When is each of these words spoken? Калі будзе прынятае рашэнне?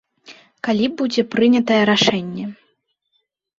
Калі 0.67 0.87
будзе 1.01 1.21
прынятае 1.35 1.79
рашэнне? 1.93 2.45